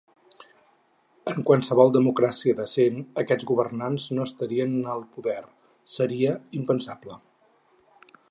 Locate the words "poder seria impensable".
5.17-7.21